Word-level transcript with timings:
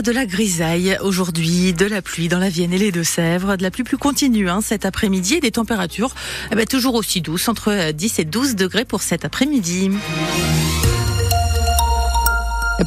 De 0.00 0.10
la 0.10 0.24
grisaille 0.24 0.96
aujourd'hui, 1.02 1.74
de 1.74 1.84
la 1.84 2.00
pluie 2.00 2.28
dans 2.28 2.38
la 2.38 2.48
Vienne 2.48 2.72
et 2.72 2.78
les 2.78 2.90
Deux-Sèvres, 2.90 3.58
de 3.58 3.62
la 3.62 3.70
pluie 3.70 3.84
plus 3.84 3.98
continue 3.98 4.48
hein, 4.48 4.62
cet 4.62 4.86
après-midi 4.86 5.34
et 5.34 5.40
des 5.40 5.50
températures 5.50 6.14
eh 6.50 6.54
ben, 6.54 6.64
toujours 6.64 6.94
aussi 6.94 7.20
douces, 7.20 7.46
entre 7.46 7.92
10 7.92 8.18
et 8.20 8.24
12 8.24 8.56
degrés 8.56 8.86
pour 8.86 9.02
cet 9.02 9.26
après-midi. 9.26 9.90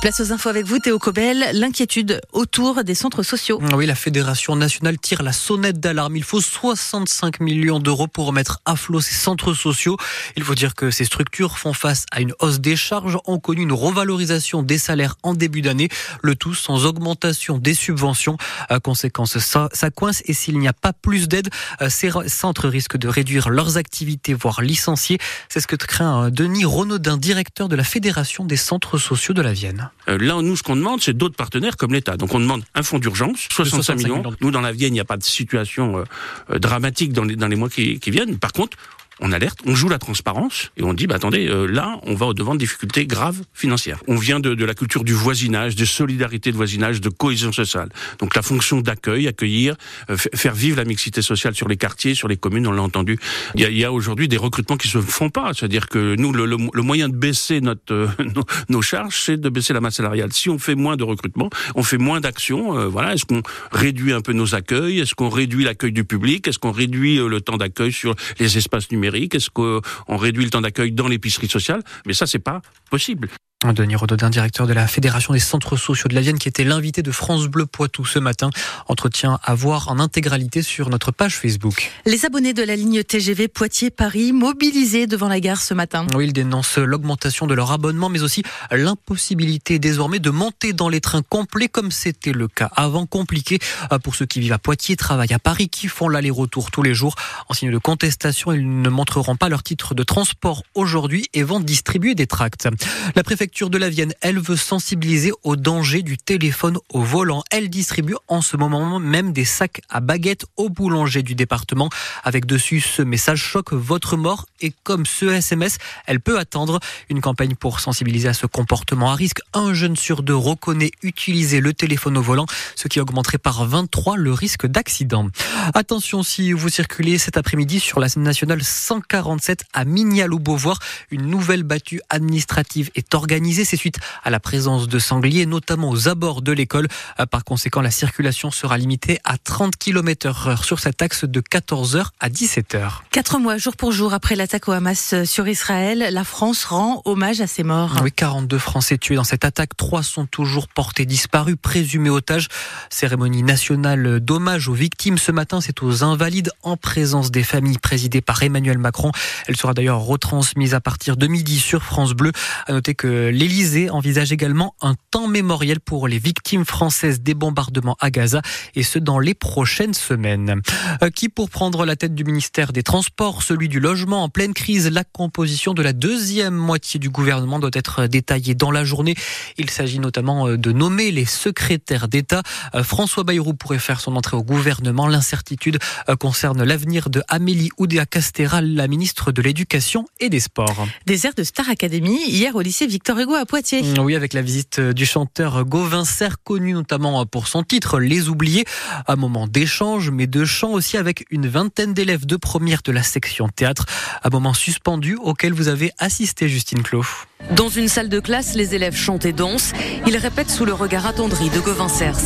Place 0.02 0.20
aux 0.20 0.34
infos 0.34 0.50
avec 0.50 0.65
vous, 0.65 0.79
Théo 0.79 1.00
Cobel. 1.00 1.52
L'inquiétude 1.54 2.20
autour 2.34 2.84
des 2.84 2.96
centres 2.96 3.24
sociaux. 3.24 3.62
Oui, 3.74 3.86
la 3.86 3.96
Fédération 3.96 4.56
nationale 4.56 4.99
tire 4.99 5.24
la 5.24 5.31
sonnette 5.31 5.79
d'alarme. 5.79 6.18
Il 6.18 6.24
faut 6.24 6.42
65 6.42 7.40
millions 7.40 7.79
d'euros 7.79 8.08
pour 8.08 8.26
remettre 8.28 8.60
à 8.65 8.76
flot 8.76 9.00
ces 9.00 9.15
centres 9.15 9.54
sociaux. 9.54 9.97
Il 10.36 10.44
faut 10.44 10.54
dire 10.54 10.76
que 10.76 10.92
ces 10.92 11.05
structures 11.05 11.58
font 11.58 11.73
face 11.73 12.05
à 12.12 12.22
une 12.22 12.33
hausse 12.40 12.60
des 12.60 12.76
charges, 12.76 13.18
ont 13.26 13.40
connu 13.40 13.62
une 13.62 13.72
revalorisation 13.72 14.63
des 14.63 14.78
salaires 14.78 15.15
en 15.23 15.33
début 15.33 15.62
d'année, 15.62 15.90
le 16.22 16.36
tout 16.36 16.54
sans 16.54 16.86
augmentation 16.86 17.58
des 17.58 17.73
subventions. 17.73 18.38
À 18.70 18.80
conséquence, 18.80 19.38
ça, 19.40 19.70
ça 19.72 19.91
coince 19.91 20.22
et 20.26 20.34
s'il 20.34 20.59
n'y 20.59 20.68
a 20.68 20.73
pas 20.73 20.94
plus 20.94 21.27
d'aide, 21.27 21.50
euh, 21.82 21.90
ces 21.90 22.12
centres 22.27 22.68
risquent 22.68 22.98
de 22.98 23.08
réduire 23.08 23.50
leurs 23.50 23.77
activités, 23.77 24.34
voire 24.34 24.62
licencier. 24.62 25.20
C'est 25.48 25.62
ce 25.62 25.68
que 25.68 25.76
craint 25.76 26.26
euh, 26.26 26.30
Denis 26.30 26.66
Renaudin, 26.66 27.18
directeur 27.18 27.70
de 27.70 27.76
la 27.76 27.84
Fédération 27.84 28.46
des 28.46 28.58
centres 28.58 28.98
sociaux 28.98 29.34
de 29.34 29.41
la 29.41 29.54
Vienne. 29.54 29.84
Euh, 30.07 30.17
là, 30.17 30.41
nous, 30.41 30.55
ce 30.55 30.63
qu'on 30.63 30.75
demande, 30.75 31.02
c'est 31.02 31.16
d'autres 31.16 31.35
partenaires 31.35 31.77
comme 31.77 31.94
l'État. 31.94 32.17
Donc, 32.17 32.34
on 32.34 32.39
demande 32.39 32.63
un 32.73 32.84
fonds 32.84 32.99
d'urgence, 32.99 33.48
65, 33.52 33.98
millions. 33.98 34.23
Nous, 34.41 34.52
dans 34.52 34.61
la 34.61 34.71
Vienne, 34.71 34.91
il 34.91 34.94
n'y 34.94 34.99
a 34.99 35.05
pas 35.05 35.17
de 35.17 35.23
situation 35.23 35.98
euh, 35.98 36.03
euh, 36.52 36.59
dramatique 36.59 37.13
dans 37.13 37.23
les, 37.23 37.35
dans 37.35 37.48
les 37.48 37.55
mois 37.55 37.70
qui, 37.70 37.99
qui 37.99 38.11
viennent. 38.11 38.38
Par 38.38 38.53
contre, 38.53 38.77
on 39.22 39.32
alerte, 39.32 39.60
on 39.66 39.76
joue 39.76 39.88
la 39.88 40.00
transparence 40.00 40.72
et 40.76 40.84
on 40.84 40.94
dit 40.94 41.08
bah 41.08 41.16
attendez 41.16 41.48
euh, 41.48 41.68
là 41.68 42.00
on 42.04 42.16
va 42.16 42.26
au 42.26 42.34
devant 42.34 42.54
de 42.54 42.60
difficultés 42.60 43.06
graves 43.06 43.42
financières. 43.54 44.00
On 44.08 44.18
vient 44.18 44.40
de, 44.40 44.54
de, 44.54 44.66
la 44.66 44.73
culture 44.73 45.04
du 45.04 45.14
voisinage, 45.14 45.76
de 45.76 45.86
solidarité 45.86 46.52
de 46.52 46.58
voisinage, 46.58 47.00
de 47.00 47.10
cohésion 47.10 47.54
sociale. 47.54 47.90
Donc 48.20 48.36
la 48.36 48.42
fonction 48.42 48.82
d'accueil, 48.82 49.28
accueillir, 49.28 49.76
euh, 50.09 50.18
faire 50.18 50.54
vivre 50.54 50.78
la 50.78 50.84
mixité 50.84 51.22
sociale 51.22 51.56
sur 51.56 51.67
les 51.70 51.78
quartiers, 51.78 52.14
sur 52.14 52.28
les 52.28 52.36
communes, 52.36 52.67
on 52.67 52.73
l'a 52.73 52.81
entendu. 52.81 53.17
Il 53.56 53.62
y 53.62 53.84
a, 53.86 53.88
a 53.88 53.92
aujourd'hui 53.92 54.28
des 54.28 54.38
recrutements 54.38 54.78
qui 54.78 54.89
se 54.89 55.00
font 55.00 55.30
pas, 55.30 55.52
c'est-à-dire 55.54 55.88
que 55.88 56.16
nous 56.16 56.34
le, 56.34 56.45
le, 56.45 56.82
moyen 56.82 57.08
de 57.08 57.16
baisser 57.16 57.61
notre 57.61 57.94
euh, 57.94 58.08
nos, 58.70 58.82
charges, 58.82 59.22
c'est 59.22 59.38
de 59.38 59.50
baisser 59.50 59.73
la 59.73 59.80
masse 59.80 59.95
salariale. 59.95 60.34
Si 60.34 60.50
on 60.50 60.59
fait 60.59 60.76
moins 60.76 60.98
de 60.98 61.04
recrutement, 61.04 61.50
on 61.76 61.84
fait 61.84 61.98
moins 61.98 62.20
d'actions. 62.20 62.89
voilà, 62.89 63.14
est-ce 63.14 63.26
qu'on 63.26 63.42
réduit 63.72 64.11
un 64.11 64.22
peu 64.22 64.34
nos 64.34 64.56
accueils? 64.56 65.00
Est-ce 65.00 65.16
qu'on 65.16 65.30
réduit 65.30 65.64
l'accueil 65.64 65.94
du 65.94 66.04
public? 66.04 66.48
Est-ce 66.48 66.59
qu'on 66.59 66.72
réduit 66.72 67.17
le 67.17 67.39
temps 67.39 67.58
d'accueil 67.58 67.94
sur 67.94 68.14
les 68.39 68.58
espaces 68.58 68.92
numériques? 68.92 69.05
Est-ce 69.36 69.50
qu'on 69.50 69.81
réduit 70.17 70.45
le 70.45 70.50
temps 70.50 70.61
d'accueil 70.61 70.92
dans 70.92 71.08
l'épicerie 71.08 71.50
sociale? 71.50 71.81
Mais 72.06 72.14
ça, 72.14 72.25
c'est 72.25 72.39
pas 72.39 72.61
possible. 72.89 73.30
Denis 73.73 73.95
Rododin, 73.95 74.30
directeur 74.30 74.67
de 74.67 74.73
la 74.73 74.88
Fédération 74.88 75.33
des 75.33 75.39
centres 75.39 75.75
sociaux 75.75 76.08
de 76.08 76.16
la 76.16 76.21
Vienne, 76.21 76.38
qui 76.38 76.47
était 76.47 76.63
l'invité 76.63 77.02
de 77.02 77.11
France 77.11 77.47
Bleu 77.47 77.66
Poitou 77.66 78.05
ce 78.05 78.19
matin. 78.19 78.49
Entretien 78.88 79.39
à 79.44 79.55
voir 79.55 79.88
en 79.88 79.99
intégralité 79.99 80.61
sur 80.61 80.89
notre 80.89 81.11
page 81.11 81.35
Facebook. 81.35 81.91
Les 82.05 82.25
abonnés 82.25 82.53
de 82.53 82.63
la 82.63 82.75
ligne 82.75 83.03
TGV 83.03 83.47
Poitiers-Paris 83.47 84.33
mobilisés 84.33 85.08
devant 85.08 85.27
la 85.27 85.39
gare 85.39 85.61
ce 85.61 85.73
matin. 85.73 86.05
Oui, 86.16 86.25
ils 86.25 86.33
dénoncent 86.33 86.77
l'augmentation 86.77 87.47
de 87.47 87.53
leur 87.53 87.71
abonnement, 87.71 88.09
mais 88.09 88.21
aussi 88.21 88.43
l'impossibilité 88.71 89.80
désormais 89.80 90.19
de 90.19 90.30
monter 90.30 90.73
dans 90.73 90.89
les 90.89 91.02
trains 91.02 91.23
complets 91.23 91.67
comme 91.67 91.91
c'était 91.91 92.33
le 92.33 92.47
cas 92.47 92.69
avant. 92.75 93.05
Compliqué 93.05 93.59
pour 94.03 94.16
ceux 94.16 94.25
qui 94.25 94.39
vivent 94.39 94.53
à 94.53 94.59
Poitiers, 94.59 94.95
travaillent 94.95 95.33
à 95.33 95.39
Paris, 95.39 95.69
qui 95.69 95.88
font 95.88 96.09
l'aller-retour 96.09 96.71
tous 96.71 96.83
les 96.83 96.93
jours. 96.93 97.16
En 97.49 97.53
signe 97.53 97.71
de 97.71 97.77
contestation, 97.77 98.52
ils 98.52 98.81
ne 98.81 98.89
montreront 98.89 99.36
pas 99.36 99.49
leur 99.49 99.63
titre 99.63 99.95
de 99.95 100.03
transport 100.03 100.63
aujourd'hui 100.75 101.27
et 101.33 101.43
vont 101.43 101.59
distribuer 101.59 102.16
des 102.16 102.27
tracts. 102.27 102.67
La 103.16 103.23
préfecture 103.23 103.55
de 103.56 103.78
la 103.78 103.89
Vienne, 103.89 104.14
elle 104.20 104.38
veut 104.38 104.58
sensibiliser 104.58 105.31
au 105.44 105.56
danger 105.56 106.02
du 106.02 106.17
téléphone 106.17 106.78
au 106.89 107.02
volant. 107.02 107.42
Elle 107.52 107.70
distribue 107.70 108.16
en 108.28 108.42
ce 108.42 108.58
moment 108.58 109.00
même 109.00 109.31
des 109.31 109.45
sacs 109.45 109.81
à 109.89 110.02
baguettes 110.02 110.45
aux 110.58 110.67
boulangers 110.67 111.23
du 111.23 111.36
département. 111.36 111.89
Avec 112.26 112.45
dessus 112.45 112.81
ce 112.81 113.02
message 113.02 113.42
choc 113.42 113.72
votre 113.72 114.17
mort 114.17 114.45
et 114.59 114.73
comme 114.83 115.05
ce 115.05 115.27
SMS, 115.27 115.77
elle 116.05 116.20
peut 116.20 116.38
attendre 116.38 116.82
une 117.10 117.21
campagne 117.21 117.55
pour 117.55 117.80
sensibiliser 117.80 118.27
à 118.27 118.33
ce 118.33 118.45
comportement 118.45 119.10
à 119.11 119.16
risque. 119.16 119.39
Un 119.54 119.73
jeune 119.73 119.95
sur 119.95 120.22
deux 120.22 120.36
reconnaît 120.36 120.92
utiliser 121.02 121.61
le 121.61 121.73
téléphone 121.73 122.17
au 122.17 122.22
volant, 122.22 122.48
ce 122.76 122.89
qui 122.89 122.99
augmenterait 122.99 123.37
par 123.37 123.66
23 123.66 124.17
le 124.17 124.33
risque 124.33 124.67
d'accident. 124.67 125.30
Attention 125.73 126.23
si 126.23 126.52
vous 126.52 126.67
circulez 126.67 127.17
cet 127.17 127.37
après-midi 127.37 127.80
sur 127.80 128.01
la 128.01 128.07
nationale 128.17 128.61
147 128.61 129.63
à 129.72 129.85
Mignal 129.85 130.33
ou 130.33 130.39
Beauvoir, 130.39 130.79
une 131.09 131.27
nouvelle 131.27 131.63
battue 131.63 132.01
administrative 132.09 132.91
est 132.95 133.16
organisée 133.16 133.44
c'est 133.53 133.78
suite 133.78 134.00
à 134.23 134.29
la 134.29 134.39
présence 134.39 134.88
de 134.88 135.00
sangliers, 135.00 135.45
notamment 135.45 135.89
aux 135.89 136.07
abords 136.07 136.41
de 136.41 136.51
l'école. 136.51 136.88
Euh, 137.19 137.25
par 137.25 137.44
conséquent, 137.44 137.81
la 137.81 137.91
circulation 137.91 138.51
sera 138.51 138.78
limitée 138.78 139.19
à 139.23 139.38
30 139.38 139.75
km 139.78 140.47
heure 140.47 140.63
sur 140.63 140.79
cet 140.79 141.01
axe 141.01 141.25
de 141.25 141.41
14h 141.41 142.07
à 142.19 142.29
17h. 142.29 143.01
Quatre 143.11 143.39
mois, 143.39 143.57
jour 143.57 143.75
pour 143.75 143.91
jour, 143.91 144.13
après 144.13 144.35
l'attaque 144.35 144.67
au 144.67 144.72
Hamas 144.72 145.13
euh, 145.13 145.25
sur 145.25 145.47
Israël, 145.47 146.09
la 146.11 146.23
France 146.23 146.66
rend 146.66 147.01
hommage 147.05 147.41
à 147.41 147.47
ses 147.47 147.63
morts. 147.63 148.00
Oui, 148.01 148.11
42 148.11 148.57
Français 148.57 148.97
tués 148.97 149.16
dans 149.16 149.23
cette 149.23 149.45
attaque. 149.45 149.78
Trois 149.78 150.03
sont 150.03 150.25
toujours 150.25 150.67
portés 150.67 151.05
disparus, 151.05 151.55
présumés 151.61 152.09
otages. 152.09 152.47
Cérémonie 152.89 153.44
nationale 153.44 154.19
d'hommage 154.19 154.67
aux 154.67 154.73
victimes 154.73 155.17
ce 155.17 155.31
matin, 155.31 155.61
c'est 155.61 155.84
aux 155.84 156.03
invalides 156.03 156.51
en 156.63 156.78
présence 156.78 157.31
des 157.31 157.44
familles 157.44 157.78
présidées 157.78 158.22
par 158.22 158.41
Emmanuel 158.44 158.78
Macron. 158.78 159.11
Elle 159.47 159.55
sera 159.55 159.73
d'ailleurs 159.73 160.01
retransmise 160.01 160.73
à 160.73 160.81
partir 160.81 161.17
de 161.17 161.28
midi 161.28 161.59
sur 161.59 161.84
France 161.84 162.13
Bleu. 162.13 162.31
À 162.67 162.73
noter 162.73 162.95
que 162.95 163.24
l'Elysée 163.29 163.89
envisage 163.89 164.31
également 164.31 164.75
un 164.81 164.95
temps 165.11 165.27
mémoriel 165.27 165.79
pour 165.79 166.07
les 166.07 166.19
victimes 166.19 166.65
françaises 166.65 167.21
des 167.21 167.33
bombardements 167.33 167.97
à 167.99 168.09
Gaza, 168.09 168.41
et 168.75 168.83
ce 168.83 168.99
dans 168.99 169.19
les 169.19 169.33
prochaines 169.33 169.93
semaines. 169.93 170.61
Euh, 171.03 171.09
qui 171.09 171.29
pour 171.29 171.49
prendre 171.49 171.85
la 171.85 171.95
tête 171.95 172.15
du 172.15 172.23
ministère 172.23 172.71
des 172.71 172.83
Transports, 172.83 173.43
celui 173.43 173.67
du 173.67 173.79
logement 173.79 174.23
en 174.23 174.29
pleine 174.29 174.53
crise, 174.53 174.89
la 174.89 175.03
composition 175.03 175.73
de 175.73 175.81
la 175.81 175.93
deuxième 175.93 176.55
moitié 176.55 176.99
du 176.99 177.09
gouvernement 177.09 177.59
doit 177.59 177.71
être 177.73 178.07
détaillée 178.07 178.55
dans 178.55 178.71
la 178.71 178.85
journée. 178.85 179.15
Il 179.57 179.69
s'agit 179.69 179.99
notamment 179.99 180.47
euh, 180.47 180.57
de 180.57 180.71
nommer 180.71 181.11
les 181.11 181.25
secrétaires 181.25 182.07
d'État. 182.07 182.43
Euh, 182.73 182.83
François 182.83 183.23
Bayrou 183.23 183.53
pourrait 183.53 183.79
faire 183.79 183.99
son 183.99 184.15
entrée 184.15 184.37
au 184.37 184.43
gouvernement. 184.43 185.07
L'incertitude 185.07 185.79
concerne 186.19 186.63
l'avenir 186.63 187.09
de 187.09 187.21
Amélie 187.27 187.69
Oudéa 187.77 188.05
Castéra, 188.05 188.61
la 188.61 188.87
ministre 188.87 189.31
de 189.31 189.41
l'Éducation 189.41 190.05
et 190.19 190.29
des 190.29 190.39
Sports. 190.39 190.87
Des 191.05 191.25
de 191.33 191.43
Star 191.43 191.69
Academy 191.69 192.19
hier 192.27 192.55
au 192.55 192.61
lycée 192.61 192.85
Victor 192.85 193.14
à 193.15 193.45
Poitiers. 193.45 193.81
Mm, 193.81 193.99
oui, 193.99 194.15
avec 194.15 194.33
la 194.33 194.41
visite 194.41 194.79
du 194.79 195.05
chanteur 195.05 195.63
Gauvin 195.65 196.03
Serre, 196.05 196.37
connu 196.43 196.73
notamment 196.73 197.25
pour 197.25 197.47
son 197.47 197.63
titre 197.63 197.99
Les 197.99 198.27
Oubliés. 198.27 198.65
Un 199.07 199.15
moment 199.15 199.47
d'échange, 199.47 200.11
mais 200.11 200.27
de 200.27 200.43
chant 200.43 200.71
aussi 200.71 200.97
avec 200.97 201.25
une 201.31 201.47
vingtaine 201.47 201.93
d'élèves 201.93 202.25
de 202.25 202.35
première 202.35 202.81
de 202.83 202.91
la 202.91 203.03
section 203.03 203.47
théâtre. 203.47 203.85
Un 204.23 204.29
moment 204.29 204.53
suspendu 204.53 205.15
auquel 205.15 205.53
vous 205.53 205.69
avez 205.69 205.91
assisté, 205.97 206.49
Justine 206.49 206.83
Clos. 206.83 207.05
Dans 207.51 207.69
une 207.69 207.87
salle 207.87 208.09
de 208.09 208.19
classe, 208.19 208.55
les 208.55 208.75
élèves 208.75 208.95
chantent 208.95 209.25
et 209.25 209.33
dansent. 209.33 209.71
Ils 210.05 210.17
répètent 210.17 210.51
sous 210.51 210.65
le 210.65 210.73
regard 210.73 211.05
attendri 211.05 211.49
de 211.49 211.59
Gauvin 211.59 211.87
Serre. 211.87 212.17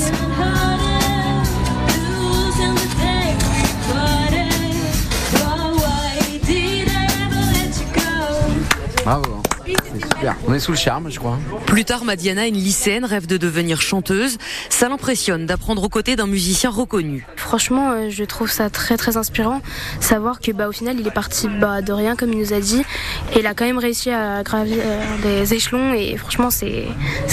Bravo. 9.06 9.39
On 10.48 10.54
est 10.54 10.60
sous 10.60 10.72
le 10.72 10.78
charme, 10.78 11.10
je 11.10 11.20
crois. 11.20 11.40
Plus 11.66 11.86
tard, 11.86 12.06
Madiana, 12.06 12.48
une 12.48 12.56
lycéenne, 12.56 13.06
rêve 13.06 13.28
de 13.28 13.38
devenir 13.38 13.82
chanteuse. 13.82 14.38
Ça 14.70 14.90
l'impressionne 14.90 15.46
d'apprendre 15.46 15.84
aux 15.84 15.90
côtés 15.90 16.16
d'un 16.16 16.28
musicien 16.28 16.70
reconnu. 16.70 17.26
Franchement, 17.36 17.92
euh, 17.92 18.10
je 18.10 18.24
trouve 18.24 18.50
ça 18.50 18.70
très 18.70 18.98
très 18.98 19.18
inspirant. 19.18 19.62
Savoir 20.00 20.40
que 20.40 20.52
bah, 20.52 20.68
au 20.68 20.72
final, 20.72 21.00
il 21.00 21.08
est 21.08 21.12
parti 21.12 21.48
bah, 21.48 21.82
de 21.82 21.92
rien, 21.92 22.16
comme 22.16 22.32
il 22.34 22.40
nous 22.40 22.54
a 22.54 22.60
dit. 22.60 22.84
Et 23.34 23.40
il 23.40 23.48
a 23.48 23.54
quand 23.54 23.66
même 23.66 23.78
réussi 23.78 24.12
à 24.12 24.44
gravir 24.44 24.78
euh, 24.80 25.22
des 25.24 25.54
échelons. 25.54 25.94
Et 25.94 26.18
franchement, 26.18 26.50
c'est 26.52 26.86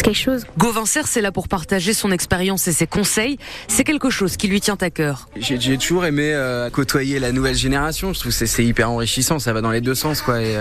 quelque 0.03 0.15
chose. 0.15 0.45
Gauvin 0.57 0.85
c'est 0.87 1.21
là 1.21 1.33
pour 1.33 1.49
partager 1.49 1.93
son 1.93 2.13
expérience 2.13 2.69
et 2.69 2.73
ses 2.73 2.87
conseils. 2.87 3.39
C'est 3.69 3.85
quelque 3.85 4.09
chose 4.09 4.37
qui 4.37 4.49
lui 4.49 4.61
tient 4.61 4.79
à 4.81 4.91
cœur. 4.91 5.29
J'ai 5.37 5.77
toujours 5.79 6.07
aimé 6.07 6.33
euh, 6.33 6.71
côtoyer 6.71 7.19
la 7.19 7.33
nouvelle 7.33 7.55
génération. 7.55 8.13
Je 8.13 8.21
trouve 8.21 8.37
que 8.37 8.47
c'est 8.47 8.65
hyper 8.65 8.91
enrichissant. 8.91 9.39
Ça 9.39 9.53
va 9.53 9.61
dans 9.61 9.71
les 9.71 9.81
deux 9.81 9.95
sens, 9.95 10.23
quoi. 10.23 10.41
Et, 10.41 10.57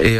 et 0.00 0.18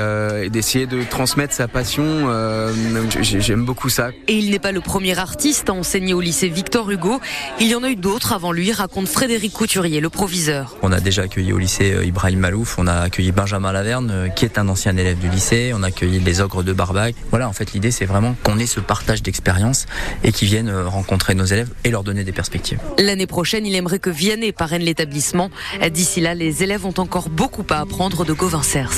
d'essayer 0.50 0.86
de 0.86 1.02
transmettre 1.02 1.54
sa 1.54 1.68
passion. 1.68 2.04
Euh, 2.28 2.72
j'aime 3.20 3.64
beaucoup 3.64 3.88
ça. 3.88 4.10
Et 4.26 4.34
il 4.34 4.50
n'est 4.50 4.58
pas 4.58 4.72
le 4.72 4.80
premier 4.80 5.18
artiste 5.18 5.70
à 5.70 5.72
enseigner 5.72 6.14
au 6.14 6.20
lycée 6.20 6.48
Victor 6.48 6.90
Hugo. 6.90 7.20
Il 7.60 7.68
y 7.68 7.74
en 7.74 7.82
a 7.82 7.90
eu 7.90 7.96
d'autres 7.96 8.32
avant 8.32 8.52
lui, 8.52 8.72
raconte 8.72 9.08
Frédéric 9.08 9.52
Couturier, 9.52 10.00
le 10.00 10.10
proviseur. 10.10 10.76
On 10.82 10.92
a 10.92 11.00
déjà 11.00 11.22
accueilli 11.22 11.52
au 11.52 11.58
lycée 11.58 11.92
euh, 11.92 12.04
Ibrahim 12.04 12.40
Malouf, 12.40 12.78
on 12.78 12.86
a 12.86 12.94
accueilli 12.94 13.32
Benjamin 13.32 13.72
Laverne, 13.72 14.10
euh, 14.10 14.28
qui 14.28 14.44
est 14.44 14.58
un 14.58 14.68
ancien 14.68 14.96
élève 14.96 15.18
du 15.18 15.28
lycée, 15.28 15.72
on 15.74 15.82
a 15.82 15.88
accueilli 15.88 16.20
les 16.20 16.40
ogres 16.40 16.62
de 16.62 16.72
Barbac. 16.72 17.14
Voilà, 17.30 17.48
en 17.48 17.52
fait, 17.52 17.72
l'idée, 17.72 17.90
c'est 17.90 18.06
vraiment 18.06 18.34
qu'on 18.42 18.58
ait 18.58 18.66
ce 18.66 18.80
partage 18.80 19.22
d'expérience 19.22 19.86
et 20.24 20.32
qu'ils 20.32 20.48
viennent 20.48 20.70
rencontrer 20.70 21.34
nos 21.34 21.44
élèves 21.44 21.70
et 21.84 21.90
leur 21.90 22.04
donner 22.04 22.24
des 22.24 22.32
perspectives. 22.32 22.78
L'année 22.98 23.26
prochaine, 23.26 23.66
il 23.66 23.74
aimerait 23.74 23.98
que 23.98 24.10
Vianney 24.10 24.52
parraine 24.52 24.82
l'établissement. 24.82 25.50
D'ici 25.90 26.20
là, 26.20 26.34
les 26.34 26.62
élèves 26.62 26.86
ont 26.86 26.94
encore 26.98 27.28
beaucoup 27.28 27.64
à 27.70 27.80
apprendre 27.80 28.24
de 28.24 28.32
Gauvin 28.32 28.62
Cers. 28.62 28.92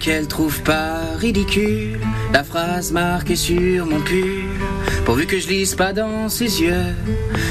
Qu'elle 0.00 0.26
trouve 0.26 0.60
pas 0.62 1.00
ridicule 1.16 2.00
la 2.32 2.42
phrase 2.42 2.90
marquée 2.92 3.36
sur 3.36 3.86
mon 3.86 4.00
pull 4.00 4.44
Pourvu 5.04 5.26
que 5.26 5.38
je 5.38 5.48
lise 5.48 5.74
pas 5.74 5.92
dans 5.92 6.28
ses 6.28 6.62
yeux 6.62 6.94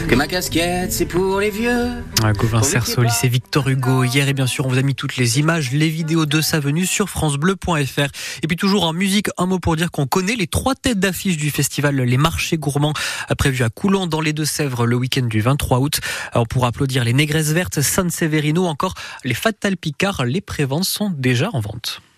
que 0.07 0.15
ma 0.15 0.27
casquette 0.27 0.91
c'est 0.91 1.05
pour 1.05 1.39
les 1.39 1.49
vieux. 1.49 1.89
Gauvin 2.37 2.61
Cerceau, 2.61 3.01
lycée 3.01 3.27
Victor 3.27 3.67
Hugo. 3.67 4.03
Hier, 4.03 4.27
et 4.27 4.33
bien 4.33 4.47
sûr, 4.47 4.65
on 4.65 4.69
vous 4.69 4.77
a 4.77 4.81
mis 4.81 4.95
toutes 4.95 5.17
les 5.17 5.39
images, 5.39 5.71
les 5.71 5.89
vidéos 5.89 6.25
de 6.25 6.41
sa 6.41 6.59
venue 6.59 6.85
sur 6.85 7.09
FranceBleu.fr. 7.09 8.09
Et 8.41 8.47
puis 8.47 8.55
toujours 8.55 8.85
en 8.85 8.93
musique, 8.93 9.29
un 9.37 9.45
mot 9.45 9.59
pour 9.59 9.75
dire 9.75 9.91
qu'on 9.91 10.07
connaît 10.07 10.35
les 10.35 10.47
trois 10.47 10.75
têtes 10.75 10.99
d'affiche 10.99 11.37
du 11.37 11.49
festival 11.49 11.95
Les 11.95 12.17
Marchés 12.17 12.57
Gourmands, 12.57 12.93
prévu 13.37 13.63
à 13.63 13.69
Coulon 13.69 14.07
dans 14.07 14.21
les 14.21 14.33
Deux-Sèvres 14.33 14.85
le 14.85 14.95
week-end 14.95 15.25
du 15.25 15.41
23 15.41 15.79
août. 15.79 15.99
On 16.33 16.45
pourra 16.45 16.67
applaudir 16.69 17.03
les 17.03 17.13
Négresses 17.13 17.51
Vertes, 17.51 17.81
San 17.81 18.09
Severino, 18.09 18.65
encore 18.65 18.93
les 19.23 19.33
Fatal 19.33 19.77
Picard. 19.77 20.25
Les 20.25 20.41
préventes 20.41 20.85
sont 20.85 21.09
déjà 21.09 21.49
en 21.53 21.59
vente. 21.59 22.01